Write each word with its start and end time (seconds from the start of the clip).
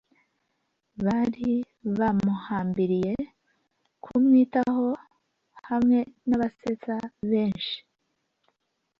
bari 1.05 1.51
bamuhambiriye 1.97 3.13
kumwitaho, 4.03 4.87
hamwe 5.67 5.99
nabasetsa 6.27 6.95
benshi; 7.29 7.77